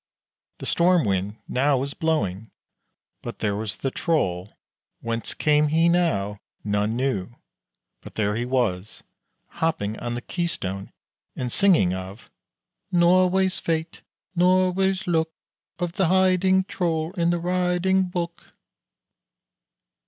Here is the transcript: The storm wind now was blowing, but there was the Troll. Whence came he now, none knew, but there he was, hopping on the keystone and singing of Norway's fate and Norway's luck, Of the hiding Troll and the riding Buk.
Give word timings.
The 0.57 0.65
storm 0.65 1.05
wind 1.05 1.37
now 1.47 1.77
was 1.77 1.93
blowing, 1.93 2.49
but 3.21 3.37
there 3.37 3.55
was 3.55 3.75
the 3.75 3.91
Troll. 3.91 4.51
Whence 5.01 5.35
came 5.35 5.67
he 5.67 5.89
now, 5.89 6.39
none 6.63 6.95
knew, 6.95 7.35
but 8.01 8.15
there 8.15 8.35
he 8.35 8.43
was, 8.43 9.03
hopping 9.49 9.99
on 9.99 10.15
the 10.15 10.23
keystone 10.23 10.91
and 11.35 11.51
singing 11.51 11.93
of 11.93 12.31
Norway's 12.91 13.59
fate 13.59 13.97
and 14.33 14.37
Norway's 14.37 15.05
luck, 15.05 15.29
Of 15.77 15.93
the 15.93 16.07
hiding 16.07 16.63
Troll 16.63 17.13
and 17.15 17.31
the 17.31 17.37
riding 17.37 18.05
Buk. 18.09 18.55